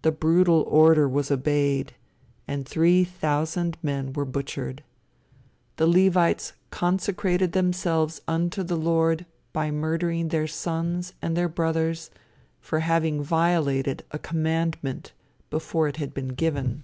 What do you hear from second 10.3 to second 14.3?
sons, and their brothers, for having violated a